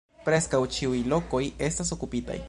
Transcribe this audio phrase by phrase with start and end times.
[0.27, 2.39] Preskaŭ ĉiuj lokoj estas okupitaj.